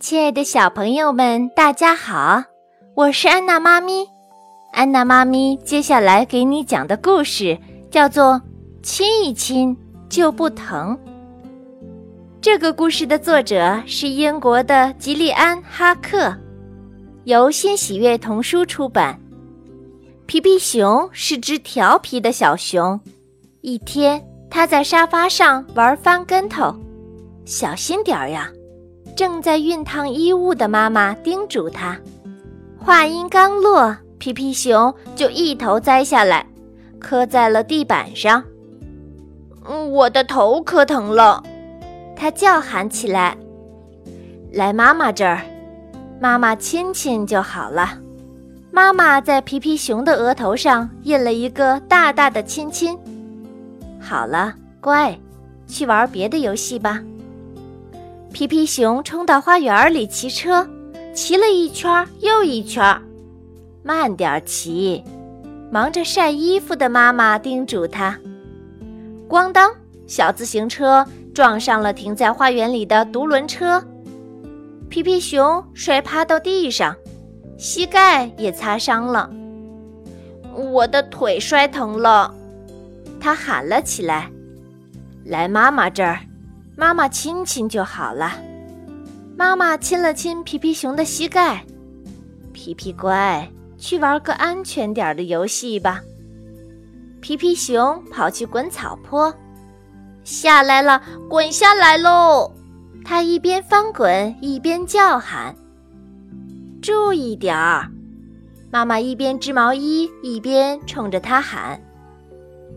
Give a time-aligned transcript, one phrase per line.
[0.00, 2.40] 亲爱的小朋友们，大家好，
[2.94, 4.06] 我是安娜妈咪。
[4.72, 7.58] 安娜妈咪接下来给你讲的故事
[7.90, 8.34] 叫做
[8.80, 9.76] 《亲一亲
[10.08, 10.96] 就不疼》。
[12.40, 16.32] 这个故事的作者是英国的吉利安·哈克，
[17.24, 19.20] 由新喜悦童书出版。
[20.26, 23.00] 皮皮熊是只调皮的小熊，
[23.62, 26.72] 一天，它在沙发上玩翻跟头，
[27.44, 28.48] 小心点儿呀！
[29.18, 31.98] 正在熨烫衣物的妈妈叮嘱他。
[32.78, 36.46] 话音刚落，皮皮熊就一头栽下来，
[37.00, 38.44] 磕在了地板上。
[39.68, 41.42] 嗯，我的头磕疼了，
[42.14, 43.36] 他叫喊起来。
[44.52, 45.40] 来妈妈这儿，
[46.20, 47.98] 妈妈亲亲就好了。
[48.70, 52.96] 妈妈在皮皮熊的额头上印了一个大大的亲亲。
[54.00, 55.18] 好了，乖，
[55.66, 57.02] 去玩别的游戏吧。
[58.38, 60.64] 皮皮熊冲到花园里骑车，
[61.12, 63.02] 骑了一圈又一圈，
[63.82, 65.02] 慢点骑。
[65.72, 68.16] 忙着晒衣服的妈妈叮嘱他。
[69.28, 69.74] 咣当，
[70.06, 73.82] 小自行车撞上了停在花园里的独轮车，
[74.88, 76.94] 皮皮熊摔趴到地上，
[77.56, 79.28] 膝盖也擦伤了。
[80.54, 82.32] 我的腿摔疼了，
[83.18, 84.30] 他喊了起来
[85.26, 86.20] ：“来妈妈这儿。”
[86.78, 88.38] 妈妈亲亲就好了。
[89.36, 91.64] 妈妈亲了亲皮皮熊的膝盖，
[92.52, 96.00] 皮皮乖，去玩个安全点的游戏吧。
[97.20, 99.34] 皮皮熊跑去滚草坡，
[100.22, 102.48] 下来了，滚下来喽！
[103.04, 105.52] 他一边翻滚一边叫喊
[106.80, 107.90] ：“注意点儿！”
[108.70, 111.80] 妈妈一边织毛衣一边冲着他喊。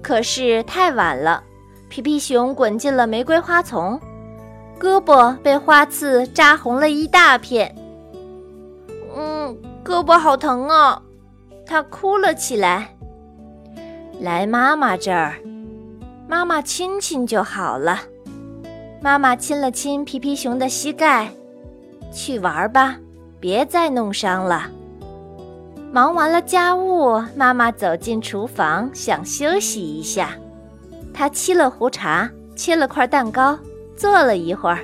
[0.00, 1.42] 可是太晚了。
[1.88, 3.98] 皮皮熊滚进了玫瑰花丛，
[4.78, 7.74] 胳膊被花刺扎红了一大片。
[9.16, 11.02] 嗯，胳膊好疼啊！
[11.66, 12.94] 他哭了起来。
[14.20, 15.36] 来妈妈这儿，
[16.28, 18.00] 妈妈亲亲就好了。
[19.00, 21.30] 妈妈亲了亲皮皮熊的膝盖，
[22.12, 22.96] 去玩吧，
[23.40, 24.70] 别再弄伤了。
[25.90, 30.32] 忙完了家务，妈妈走进厨房，想休息一下。
[31.18, 33.58] 他沏了壶茶，切了块蛋糕，
[33.96, 34.78] 坐了一会儿。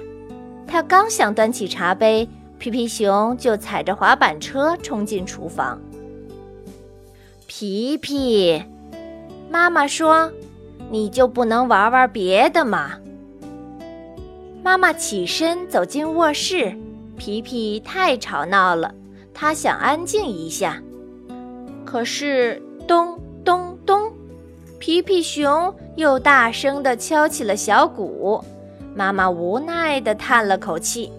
[0.67, 2.29] 他刚想端起茶杯，
[2.59, 5.81] 皮皮熊就踩着滑板车冲进厨房。
[7.47, 8.61] 皮皮，
[9.49, 10.29] 妈妈说
[10.91, 12.95] ：“你就不能玩玩别的吗？”
[14.61, 16.77] 妈妈起身走进卧室，
[17.17, 18.93] 皮皮太吵闹了，
[19.33, 20.83] 他想安静一下。
[21.85, 23.21] 可是，咚。
[24.85, 28.45] 皮皮熊又大声地敲起了小鼓，
[28.95, 31.11] 妈妈无奈地叹了口气：“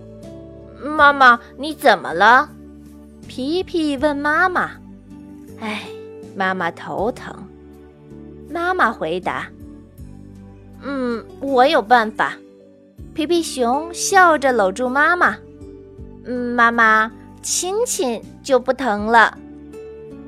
[0.79, 2.47] 妈妈，你怎么了？”
[3.27, 4.73] 皮皮问妈妈。
[5.59, 5.81] “哎，
[6.35, 7.33] 妈妈头疼。”
[8.53, 9.47] 妈妈回答。
[10.85, 12.33] “嗯，我有办法。”
[13.15, 15.35] 皮皮熊笑着搂住妈妈。
[16.23, 17.11] “嗯，妈妈
[17.41, 19.35] 亲亲就不疼了。”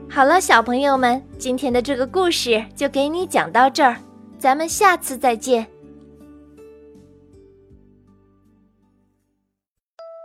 [0.09, 3.97] 好了，小朋友们，今天的这个故事就给你讲到这儿，
[4.39, 5.67] 咱们下次再见。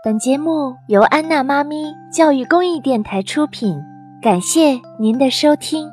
[0.05, 3.79] 本节目由安娜妈咪教育公益电台出品，
[4.23, 5.89] 感谢您的收听。